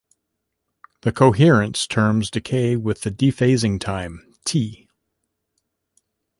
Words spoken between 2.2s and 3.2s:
decay with the